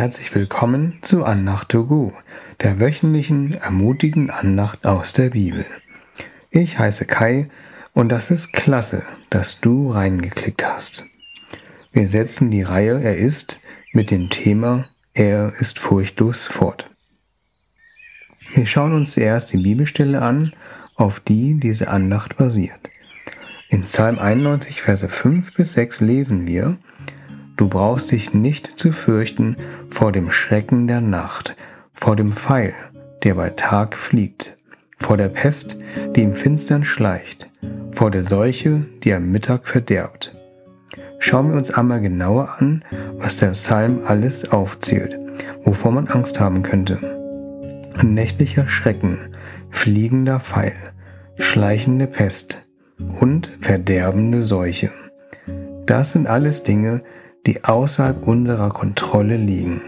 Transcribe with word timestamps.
herzlich 0.00 0.34
willkommen 0.34 0.96
zu 1.02 1.26
Andacht 1.26 1.68
to 1.68 1.84
go, 1.84 2.14
der 2.62 2.80
wöchentlichen 2.80 3.52
ermutigen 3.52 4.30
Andacht 4.30 4.86
aus 4.86 5.12
der 5.12 5.28
Bibel. 5.28 5.66
Ich 6.50 6.78
heiße 6.78 7.04
Kai 7.04 7.44
und 7.92 8.08
das 8.08 8.30
ist 8.30 8.54
klasse, 8.54 9.02
dass 9.28 9.60
du 9.60 9.92
reingeklickt 9.92 10.64
hast. 10.64 11.04
Wir 11.92 12.08
setzen 12.08 12.50
die 12.50 12.62
Reihe 12.62 12.98
Er 13.02 13.18
ist 13.18 13.60
mit 13.92 14.10
dem 14.10 14.30
Thema 14.30 14.88
Er 15.12 15.52
ist 15.60 15.78
furchtlos 15.78 16.46
fort. 16.46 16.88
Wir 18.54 18.64
schauen 18.64 18.94
uns 18.94 19.12
zuerst 19.12 19.52
die 19.52 19.58
Bibelstelle 19.58 20.22
an, 20.22 20.54
auf 20.94 21.20
die 21.20 21.60
diese 21.60 21.88
Andacht 21.88 22.38
basiert. 22.38 22.80
In 23.68 23.82
Psalm 23.82 24.18
91, 24.18 24.80
Verse 24.80 25.10
5 25.10 25.52
bis 25.52 25.74
6 25.74 26.00
lesen 26.00 26.46
wir, 26.46 26.78
Du 27.60 27.68
brauchst 27.68 28.10
dich 28.10 28.32
nicht 28.32 28.78
zu 28.80 28.90
fürchten 28.90 29.54
vor 29.90 30.12
dem 30.12 30.30
Schrecken 30.30 30.86
der 30.86 31.02
Nacht, 31.02 31.56
vor 31.92 32.16
dem 32.16 32.32
Pfeil, 32.32 32.72
der 33.22 33.34
bei 33.34 33.50
Tag 33.50 33.96
fliegt, 33.96 34.56
vor 34.96 35.18
der 35.18 35.28
Pest, 35.28 35.76
die 36.16 36.22
im 36.22 36.32
Finstern 36.32 36.84
schleicht, 36.84 37.50
vor 37.92 38.10
der 38.10 38.24
Seuche, 38.24 38.86
die 39.04 39.12
am 39.12 39.30
Mittag 39.30 39.68
verderbt. 39.68 40.34
Schauen 41.18 41.50
wir 41.50 41.58
uns 41.58 41.70
einmal 41.70 42.00
genauer 42.00 42.56
an, 42.56 42.82
was 43.18 43.36
der 43.36 43.50
Psalm 43.50 44.04
alles 44.06 44.50
aufzählt, 44.50 45.18
wovor 45.62 45.92
man 45.92 46.08
Angst 46.08 46.40
haben 46.40 46.62
könnte. 46.62 46.98
Nächtlicher 48.02 48.68
Schrecken, 48.68 49.18
fliegender 49.68 50.40
Pfeil, 50.40 50.94
schleichende 51.36 52.06
Pest 52.06 52.66
und 53.20 53.50
verderbende 53.60 54.44
Seuche. 54.44 54.92
Das 55.84 56.12
sind 56.12 56.26
alles 56.26 56.62
Dinge, 56.62 57.02
die 57.46 57.64
außerhalb 57.64 58.26
unserer 58.26 58.70
Kontrolle 58.70 59.36
liegen. 59.36 59.82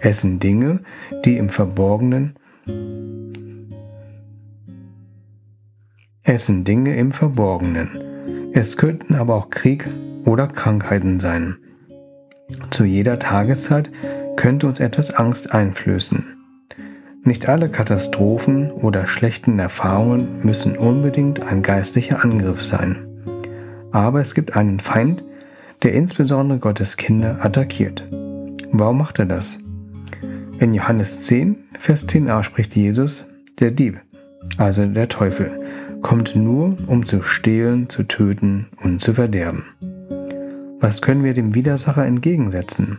Es 0.00 0.20
sind 0.20 0.42
Dinge, 0.42 0.80
die 1.24 1.36
im 1.36 1.48
Verborgenen 1.48 2.34
Es 6.26 6.46
sind 6.46 6.66
Dinge 6.66 6.96
im 6.96 7.12
Verborgenen. 7.12 8.50
Es 8.54 8.78
könnten 8.78 9.14
aber 9.14 9.34
auch 9.34 9.50
Krieg 9.50 9.86
oder 10.24 10.46
Krankheiten 10.46 11.20
sein. 11.20 11.58
Zu 12.70 12.84
jeder 12.84 13.18
Tageszeit 13.18 13.90
könnte 14.34 14.66
uns 14.66 14.80
etwas 14.80 15.10
Angst 15.10 15.52
einflößen. 15.52 16.24
Nicht 17.24 17.46
alle 17.46 17.68
Katastrophen 17.68 18.70
oder 18.70 19.06
schlechten 19.06 19.58
Erfahrungen 19.58 20.40
müssen 20.42 20.78
unbedingt 20.78 21.42
ein 21.42 21.62
geistlicher 21.62 22.24
Angriff 22.24 22.62
sein. 22.62 23.06
Aber 23.92 24.22
es 24.22 24.34
gibt 24.34 24.56
einen 24.56 24.80
Feind, 24.80 25.26
der 25.84 25.92
insbesondere 25.92 26.58
Gottes 26.58 26.96
Kinder 26.96 27.44
attackiert. 27.44 28.04
Warum 28.72 28.98
macht 28.98 29.18
er 29.18 29.26
das? 29.26 29.58
In 30.58 30.72
Johannes 30.72 31.20
10, 31.22 31.56
Vers 31.78 32.08
10a 32.08 32.42
spricht 32.42 32.74
Jesus, 32.74 33.28
der 33.60 33.70
Dieb, 33.70 34.00
also 34.56 34.86
der 34.86 35.08
Teufel, 35.08 35.52
kommt 36.00 36.34
nur, 36.34 36.76
um 36.86 37.04
zu 37.06 37.22
stehlen, 37.22 37.88
zu 37.90 38.04
töten 38.04 38.68
und 38.82 39.00
zu 39.00 39.14
verderben. 39.14 39.64
Was 40.80 41.02
können 41.02 41.22
wir 41.22 41.34
dem 41.34 41.54
Widersacher 41.54 42.04
entgegensetzen? 42.04 42.98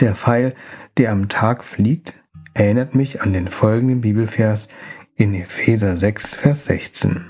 Der 0.00 0.14
Pfeil, 0.14 0.54
der 0.98 1.12
am 1.12 1.28
Tag 1.28 1.64
fliegt, 1.64 2.22
erinnert 2.52 2.94
mich 2.94 3.22
an 3.22 3.32
den 3.32 3.48
folgenden 3.48 4.02
Bibelvers 4.02 4.68
in 5.16 5.34
Epheser 5.34 5.96
6, 5.96 6.34
Vers 6.34 6.66
16. 6.66 7.24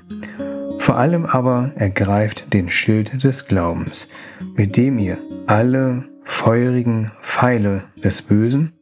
Vor 0.81 0.97
allem 0.97 1.27
aber 1.27 1.73
ergreift 1.77 2.55
den 2.55 2.71
Schild 2.71 3.23
des 3.23 3.47
Glaubens, 3.47 4.09
mit 4.57 4.79
dem 4.79 4.99
ihr 4.99 5.19
alle 5.47 6.05
feurigen 6.25 7.13
Pfeile 7.21 7.83
des 8.03 8.23
Bösen, 8.23 8.73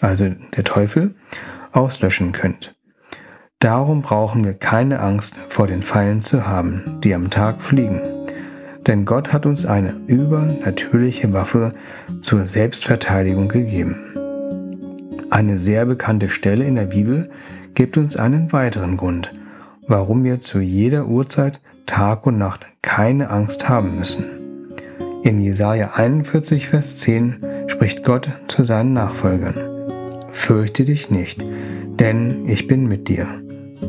also 0.00 0.28
der 0.56 0.64
Teufel, 0.64 1.14
auslöschen 1.70 2.32
könnt. 2.32 2.74
Darum 3.60 4.02
brauchen 4.02 4.44
wir 4.44 4.54
keine 4.54 4.98
Angst 4.98 5.36
vor 5.48 5.68
den 5.68 5.84
Pfeilen 5.84 6.22
zu 6.22 6.44
haben, 6.44 6.98
die 7.04 7.14
am 7.14 7.30
Tag 7.30 7.62
fliegen. 7.62 8.00
Denn 8.88 9.04
Gott 9.04 9.32
hat 9.32 9.46
uns 9.46 9.64
eine 9.64 9.94
übernatürliche 10.08 11.32
Waffe 11.32 11.70
zur 12.20 12.48
Selbstverteidigung 12.48 13.46
gegeben. 13.46 13.96
Eine 15.30 15.58
sehr 15.58 15.86
bekannte 15.86 16.30
Stelle 16.30 16.64
in 16.64 16.74
der 16.74 16.86
Bibel 16.86 17.30
gibt 17.74 17.96
uns 17.96 18.16
einen 18.16 18.52
weiteren 18.52 18.96
Grund, 18.96 19.30
warum 19.86 20.24
wir 20.24 20.40
zu 20.40 20.60
jeder 20.60 21.06
Uhrzeit, 21.06 21.60
Tag 21.86 22.26
und 22.26 22.38
Nacht 22.38 22.66
keine 22.82 23.30
Angst 23.30 23.68
haben 23.68 23.96
müssen. 23.96 24.24
In 25.22 25.38
Jesaja 25.38 25.92
41, 25.94 26.68
Vers 26.68 26.98
10 26.98 27.36
spricht 27.66 28.04
Gott 28.04 28.28
zu 28.46 28.64
seinen 28.64 28.92
Nachfolgern. 28.92 29.56
Fürchte 30.32 30.84
dich 30.84 31.10
nicht, 31.10 31.44
denn 31.98 32.48
ich 32.48 32.66
bin 32.66 32.86
mit 32.86 33.08
dir. 33.08 33.26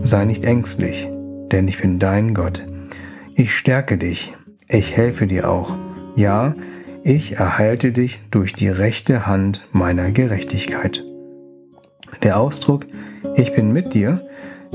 Sei 0.03 0.25
nicht 0.25 0.43
ängstlich, 0.43 1.09
denn 1.51 1.67
ich 1.67 1.81
bin 1.81 1.99
dein 1.99 2.33
Gott. 2.33 2.65
Ich 3.35 3.55
stärke 3.55 3.97
dich, 3.97 4.33
ich 4.67 4.95
helfe 4.95 5.27
dir 5.27 5.49
auch. 5.49 5.75
Ja, 6.15 6.55
ich 7.03 7.33
erhalte 7.33 7.91
dich 7.91 8.21
durch 8.31 8.53
die 8.53 8.69
rechte 8.69 9.27
Hand 9.27 9.67
meiner 9.73 10.11
Gerechtigkeit. 10.11 11.03
Der 12.23 12.39
Ausdruck 12.39 12.85
Ich 13.35 13.53
bin 13.53 13.71
mit 13.71 13.93
dir 13.93 14.25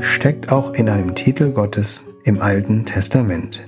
steckt 0.00 0.50
auch 0.50 0.75
in 0.75 0.88
einem 0.88 1.15
Titel 1.15 1.53
Gottes 1.53 2.09
im 2.25 2.41
Alten 2.41 2.84
Testament. 2.84 3.65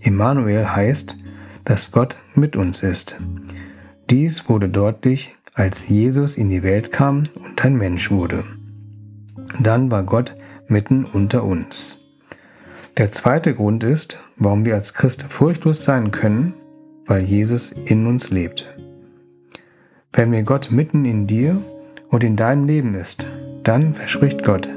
Immanuel 0.00 0.68
heißt, 0.68 1.16
dass 1.64 1.92
Gott 1.92 2.16
mit 2.34 2.56
uns 2.56 2.82
ist. 2.82 3.20
Dies 4.10 4.48
wurde 4.48 4.68
deutlich, 4.68 5.36
als 5.54 5.88
Jesus 5.88 6.36
in 6.36 6.50
die 6.50 6.62
Welt 6.62 6.92
kam 6.92 7.28
und 7.34 7.64
ein 7.64 7.76
Mensch 7.76 8.10
wurde. 8.10 8.44
Dann 9.60 9.90
war 9.90 10.04
Gott 10.04 10.36
mitten 10.68 11.04
unter 11.04 11.44
uns. 11.44 12.06
Der 12.96 13.10
zweite 13.10 13.54
Grund 13.54 13.84
ist, 13.84 14.22
warum 14.36 14.64
wir 14.64 14.74
als 14.74 14.94
Christ 14.94 15.24
furchtlos 15.24 15.84
sein 15.84 16.10
können, 16.10 16.54
weil 17.06 17.22
Jesus 17.22 17.72
in 17.72 18.06
uns 18.06 18.30
lebt. 18.30 18.66
Wenn 20.12 20.30
mir 20.30 20.42
Gott 20.42 20.70
mitten 20.70 21.04
in 21.04 21.26
dir 21.26 21.60
und 22.08 22.24
in 22.24 22.36
deinem 22.36 22.66
Leben 22.66 22.94
ist, 22.94 23.26
dann 23.62 23.94
verspricht 23.94 24.42
Gott, 24.42 24.68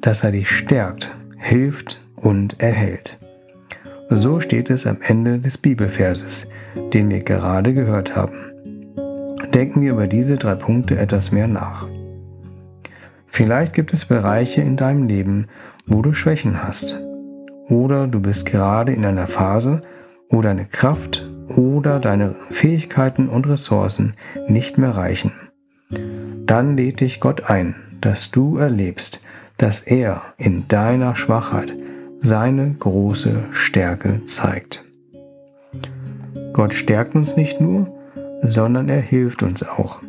dass 0.00 0.24
er 0.24 0.32
dich 0.32 0.50
stärkt, 0.50 1.14
hilft 1.36 2.00
und 2.16 2.60
erhält. 2.60 3.18
So 4.10 4.40
steht 4.40 4.70
es 4.70 4.86
am 4.86 4.98
Ende 5.02 5.38
des 5.38 5.58
Bibelverses, 5.58 6.48
den 6.92 7.10
wir 7.10 7.20
gerade 7.20 7.74
gehört 7.74 8.16
haben. 8.16 8.34
Denken 9.52 9.82
wir 9.82 9.92
über 9.92 10.06
diese 10.06 10.36
drei 10.36 10.54
Punkte 10.54 10.98
etwas 10.98 11.32
mehr 11.32 11.48
nach. 11.48 11.86
Vielleicht 13.26 13.74
gibt 13.74 13.92
es 13.92 14.06
Bereiche 14.06 14.62
in 14.62 14.76
deinem 14.76 15.06
Leben, 15.06 15.46
wo 15.86 16.02
du 16.02 16.14
Schwächen 16.14 16.62
hast. 16.62 17.00
Oder 17.68 18.06
du 18.06 18.20
bist 18.20 18.46
gerade 18.46 18.92
in 18.92 19.04
einer 19.04 19.26
Phase, 19.26 19.80
wo 20.30 20.40
deine 20.42 20.64
Kraft 20.64 21.28
oder 21.48 21.98
deine 22.00 22.34
Fähigkeiten 22.50 23.28
und 23.28 23.48
Ressourcen 23.48 24.14
nicht 24.48 24.78
mehr 24.78 24.96
reichen. 24.96 25.32
Dann 26.46 26.76
lädt 26.76 27.00
dich 27.00 27.20
Gott 27.20 27.50
ein, 27.50 27.74
dass 28.00 28.30
du 28.30 28.56
erlebst, 28.56 29.26
dass 29.58 29.80
er 29.80 30.22
in 30.38 30.66
deiner 30.68 31.14
Schwachheit 31.16 31.74
seine 32.20 32.74
große 32.78 33.48
Stärke 33.52 34.24
zeigt. 34.24 34.84
Gott 36.52 36.74
stärkt 36.74 37.14
uns 37.14 37.36
nicht 37.36 37.60
nur, 37.60 37.84
sondern 38.42 38.88
er 38.88 39.00
hilft 39.00 39.42
uns 39.42 39.62
auch. 39.62 40.00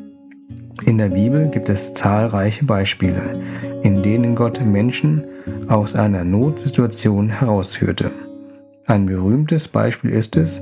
In 0.85 0.97
der 0.97 1.09
Bibel 1.09 1.49
gibt 1.49 1.67
es 1.67 1.93
zahlreiche 1.93 2.65
Beispiele, 2.65 3.41
in 3.83 4.01
denen 4.01 4.35
Gott 4.35 4.61
Menschen 4.65 5.25
aus 5.67 5.95
einer 5.95 6.23
Notsituation 6.23 7.29
herausführte. 7.29 8.11
Ein 8.85 9.05
berühmtes 9.05 9.67
Beispiel 9.67 10.11
ist 10.11 10.37
es, 10.37 10.61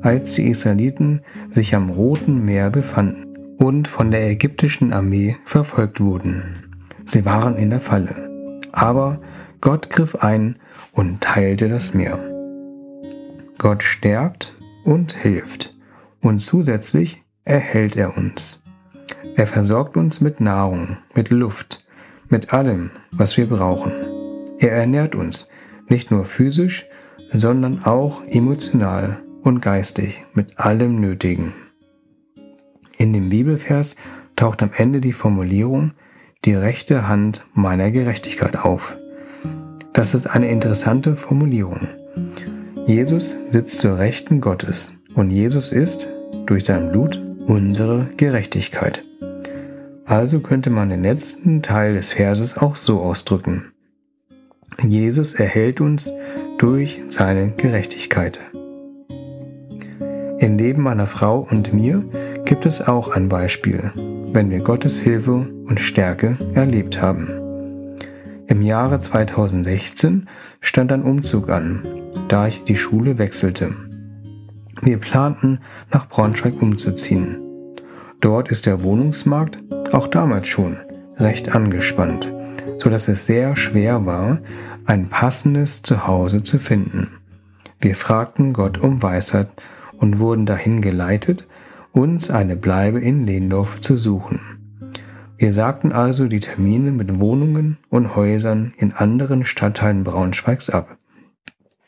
als 0.00 0.34
die 0.34 0.48
Israeliten 0.48 1.20
sich 1.50 1.74
am 1.74 1.90
Roten 1.90 2.44
Meer 2.44 2.70
befanden 2.70 3.56
und 3.58 3.88
von 3.88 4.10
der 4.10 4.28
ägyptischen 4.28 4.92
Armee 4.92 5.36
verfolgt 5.44 6.00
wurden. 6.00 6.71
Sie 7.06 7.24
waren 7.24 7.56
in 7.56 7.70
der 7.70 7.80
Falle. 7.80 8.60
Aber 8.72 9.18
Gott 9.60 9.90
griff 9.90 10.16
ein 10.16 10.56
und 10.92 11.20
teilte 11.20 11.68
das 11.68 11.94
Meer. 11.94 12.18
Gott 13.58 13.82
stärkt 13.82 14.56
und 14.84 15.12
hilft 15.12 15.74
und 16.20 16.40
zusätzlich 16.40 17.22
erhält 17.44 17.96
er 17.96 18.16
uns. 18.16 18.62
Er 19.36 19.46
versorgt 19.46 19.96
uns 19.96 20.20
mit 20.20 20.40
Nahrung, 20.40 20.98
mit 21.14 21.30
Luft, 21.30 21.86
mit 22.28 22.52
allem, 22.52 22.90
was 23.10 23.36
wir 23.36 23.48
brauchen. 23.48 23.92
Er 24.58 24.72
ernährt 24.72 25.14
uns 25.14 25.48
nicht 25.88 26.10
nur 26.10 26.24
physisch, 26.24 26.86
sondern 27.32 27.84
auch 27.84 28.22
emotional 28.26 29.18
und 29.42 29.60
geistig 29.60 30.24
mit 30.34 30.58
allem 30.58 31.00
Nötigen. 31.00 31.52
In 32.96 33.12
dem 33.12 33.30
Bibelvers 33.30 33.96
taucht 34.36 34.62
am 34.62 34.70
Ende 34.76 35.00
die 35.00 35.12
Formulierung 35.12 35.92
die 36.44 36.54
rechte 36.54 37.06
Hand 37.06 37.44
meiner 37.54 37.92
Gerechtigkeit 37.92 38.56
auf. 38.56 38.96
Das 39.92 40.14
ist 40.14 40.26
eine 40.26 40.50
interessante 40.50 41.14
Formulierung. 41.14 41.86
Jesus 42.86 43.36
sitzt 43.50 43.80
zur 43.80 43.98
Rechten 43.98 44.40
Gottes 44.40 44.92
und 45.14 45.30
Jesus 45.30 45.70
ist 45.70 46.08
durch 46.46 46.64
sein 46.64 46.90
Blut 46.90 47.22
unsere 47.46 48.08
Gerechtigkeit. 48.16 49.04
Also 50.04 50.40
könnte 50.40 50.70
man 50.70 50.90
den 50.90 51.04
letzten 51.04 51.62
Teil 51.62 51.94
des 51.94 52.12
Verses 52.12 52.58
auch 52.58 52.74
so 52.74 53.00
ausdrücken. 53.00 53.72
Jesus 54.82 55.34
erhält 55.34 55.80
uns 55.80 56.10
durch 56.58 57.02
seine 57.06 57.50
Gerechtigkeit. 57.50 58.40
Im 60.38 60.58
Leben 60.58 60.82
meiner 60.82 61.06
Frau 61.06 61.46
und 61.48 61.72
mir 61.72 62.02
gibt 62.44 62.66
es 62.66 62.82
auch 62.82 63.14
ein 63.14 63.28
Beispiel, 63.28 63.92
wenn 64.32 64.50
wir 64.50 64.60
Gottes 64.60 65.00
Hilfe 65.00 65.46
und 65.66 65.78
Stärke 65.78 66.36
erlebt 66.54 67.02
haben. 67.02 67.28
Im 68.46 68.62
Jahre 68.62 68.98
2016 68.98 70.28
stand 70.60 70.90
ein 70.92 71.02
Umzug 71.02 71.50
an, 71.50 71.82
da 72.28 72.46
ich 72.46 72.64
die 72.64 72.76
Schule 72.76 73.18
wechselte. 73.18 73.74
Wir 74.80 74.98
planten, 74.98 75.60
nach 75.92 76.08
Braunschweig 76.08 76.60
umzuziehen. 76.60 77.38
Dort 78.20 78.50
ist 78.50 78.66
der 78.66 78.82
Wohnungsmarkt 78.82 79.58
auch 79.92 80.06
damals 80.06 80.48
schon 80.48 80.76
recht 81.18 81.54
angespannt, 81.54 82.32
so 82.78 82.88
dass 82.88 83.08
es 83.08 83.26
sehr 83.26 83.56
schwer 83.56 84.06
war, 84.06 84.40
ein 84.86 85.08
passendes 85.08 85.82
Zuhause 85.82 86.42
zu 86.42 86.58
finden. 86.58 87.18
Wir 87.80 87.94
fragten 87.96 88.52
Gott 88.52 88.78
um 88.78 89.02
Weisheit 89.02 89.48
und 89.98 90.18
wurden 90.18 90.46
dahin 90.46 90.80
geleitet, 90.80 91.48
uns 91.92 92.30
eine 92.30 92.56
Bleibe 92.56 93.00
in 93.00 93.26
Lehndorf 93.26 93.80
zu 93.80 93.96
suchen. 93.96 94.40
Wir 95.36 95.52
sagten 95.52 95.92
also 95.92 96.28
die 96.28 96.40
Termine 96.40 96.90
mit 96.92 97.20
Wohnungen 97.20 97.78
und 97.90 98.14
Häusern 98.14 98.74
in 98.76 98.92
anderen 98.92 99.44
Stadtteilen 99.44 100.04
Braunschweigs 100.04 100.70
ab 100.70 100.96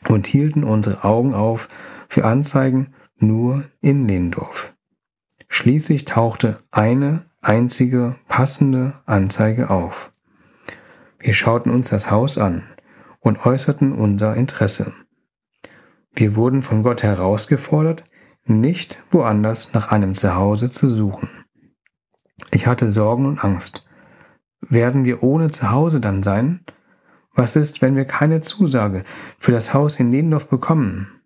und 0.07 0.27
hielten 0.27 0.63
unsere 0.63 1.03
Augen 1.03 1.33
auf 1.33 1.67
für 2.07 2.25
Anzeigen 2.25 2.93
nur 3.17 3.63
in 3.81 4.07
Lehndorf. 4.07 4.73
Schließlich 5.47 6.05
tauchte 6.05 6.59
eine 6.71 7.25
einzige 7.41 8.15
passende 8.27 8.93
Anzeige 9.05 9.69
auf. 9.69 10.11
Wir 11.19 11.33
schauten 11.33 11.71
uns 11.71 11.89
das 11.89 12.11
Haus 12.11 12.37
an 12.37 12.63
und 13.19 13.45
äußerten 13.45 13.93
unser 13.93 14.35
Interesse. 14.35 14.93
Wir 16.13 16.35
wurden 16.35 16.61
von 16.61 16.83
Gott 16.83 17.03
herausgefordert, 17.03 18.03
nicht 18.45 19.03
woanders 19.11 19.73
nach 19.73 19.91
einem 19.91 20.15
Zuhause 20.15 20.71
zu 20.71 20.89
suchen. 20.89 21.29
Ich 22.51 22.67
hatte 22.67 22.91
Sorgen 22.91 23.25
und 23.25 23.43
Angst. 23.43 23.87
Werden 24.61 25.03
wir 25.03 25.23
ohne 25.23 25.51
Zuhause 25.51 25.99
dann 25.99 26.23
sein? 26.23 26.61
Was 27.33 27.55
ist, 27.55 27.81
wenn 27.81 27.95
wir 27.95 28.05
keine 28.05 28.41
Zusage 28.41 29.03
für 29.39 29.51
das 29.51 29.73
Haus 29.73 29.99
in 29.99 30.11
Lendorf 30.11 30.47
bekommen? 30.47 31.21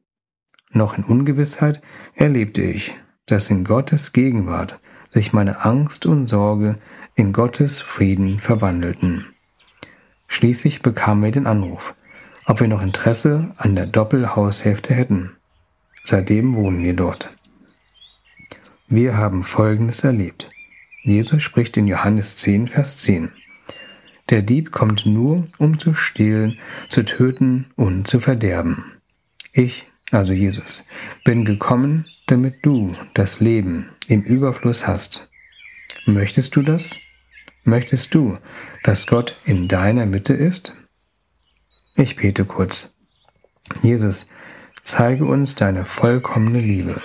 Noch 0.71 0.97
in 0.97 1.03
Ungewissheit 1.03 1.81
erlebte 2.15 2.61
ich, 2.61 2.95
dass 3.25 3.49
in 3.49 3.63
Gottes 3.63 4.13
Gegenwart 4.13 4.79
sich 5.11 5.33
meine 5.33 5.65
Angst 5.65 6.05
und 6.05 6.27
Sorge 6.27 6.75
in 7.15 7.33
Gottes 7.33 7.81
Frieden 7.81 8.39
verwandelten. 8.39 9.25
Schließlich 10.27 10.81
bekamen 10.81 11.23
wir 11.23 11.31
den 11.31 11.47
Anruf, 11.47 11.95
ob 12.45 12.59
wir 12.59 12.67
noch 12.67 12.81
Interesse 12.81 13.51
an 13.57 13.75
der 13.75 13.87
Doppelhaushälfte 13.87 14.93
hätten. 14.93 15.38
Seitdem 16.03 16.55
wohnen 16.55 16.83
wir 16.83 16.95
dort. 16.95 17.29
Wir 18.87 19.17
haben 19.17 19.43
Folgendes 19.43 20.03
erlebt. 20.03 20.49
Jesus 21.03 21.43
spricht 21.43 21.77
in 21.77 21.87
Johannes 21.87 22.37
10, 22.37 22.67
Vers 22.67 22.97
10. 22.99 23.31
Der 24.29 24.41
Dieb 24.41 24.71
kommt 24.71 25.05
nur, 25.05 25.47
um 25.57 25.79
zu 25.79 25.93
stehlen, 25.93 26.59
zu 26.87 27.03
töten 27.03 27.71
und 27.75 28.07
zu 28.07 28.19
verderben. 28.19 28.83
Ich, 29.53 29.87
also 30.11 30.33
Jesus, 30.33 30.87
bin 31.23 31.45
gekommen, 31.45 32.05
damit 32.27 32.63
du 32.63 32.95
das 33.13 33.39
Leben 33.39 33.89
im 34.07 34.21
Überfluss 34.21 34.85
hast. 34.85 35.31
Möchtest 36.05 36.55
du 36.55 36.61
das? 36.61 36.97
Möchtest 37.63 38.13
du, 38.13 38.37
dass 38.83 39.07
Gott 39.07 39.35
in 39.45 39.67
deiner 39.67 40.05
Mitte 40.05 40.33
ist? 40.33 40.75
Ich 41.95 42.15
bete 42.15 42.45
kurz. 42.45 42.95
Jesus, 43.81 44.27
zeige 44.83 45.25
uns 45.25 45.55
deine 45.55 45.85
vollkommene 45.85 46.59
Liebe. 46.59 47.01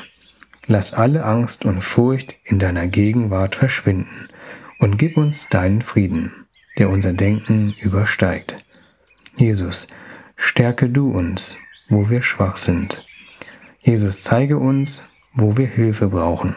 Lass 0.67 0.95
alle 0.95 1.25
Angst 1.25 1.65
und 1.65 1.83
Furcht 1.83 2.37
in 2.45 2.59
deiner 2.59 2.87
Gegenwart 2.87 3.57
verschwinden 3.57 4.29
und 4.79 4.97
gib 4.97 5.17
uns 5.17 5.49
deinen 5.49 5.83
Frieden, 5.83 6.47
der 6.79 6.91
unser 6.91 7.13
Denken 7.13 7.75
übersteigt. 7.81 8.57
Jesus, 9.37 9.87
stärke 10.37 10.89
du 10.89 11.11
uns, 11.11 11.57
wo 11.89 12.09
wir 12.09 12.23
schwach 12.23 12.57
sind. 12.57 13.05
Jesus, 13.81 14.23
zeige 14.23 14.59
uns, 14.59 15.05
wo 15.33 15.57
wir 15.57 15.67
Hilfe 15.67 16.09
brauchen. 16.09 16.55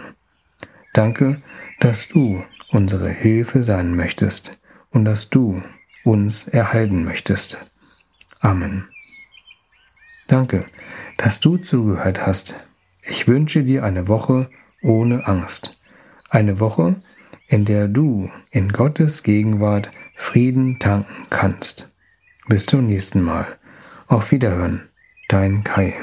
Danke, 0.93 1.41
dass 1.79 2.07
du 2.07 2.43
unsere 2.69 3.09
Hilfe 3.09 3.63
sein 3.63 3.95
möchtest 3.95 4.61
und 4.91 5.05
dass 5.05 5.29
du 5.29 5.57
uns 6.03 6.47
erhalten 6.47 7.03
möchtest. 7.03 7.59
Amen. 8.39 8.87
Danke, 10.27 10.65
dass 11.17 11.39
du 11.39 11.57
zugehört 11.57 12.25
hast. 12.25 12.67
Ich 13.01 13.27
wünsche 13.27 13.63
dir 13.63 13.83
eine 13.83 14.07
Woche 14.07 14.49
ohne 14.81 15.25
Angst. 15.27 15.81
Eine 16.29 16.59
Woche, 16.59 16.97
in 17.47 17.63
der 17.63 17.87
du 17.87 18.29
in 18.51 18.71
Gottes 18.73 19.23
Gegenwart 19.23 19.91
Frieden 20.15 20.79
tanken 20.79 21.27
kannst. 21.29 21.95
Bis 22.47 22.65
zum 22.65 22.87
nächsten 22.87 23.21
Mal. 23.21 23.45
Auf 24.07 24.31
Wiederhören, 24.31 24.89
dein 25.29 25.63
Kai. 25.63 25.93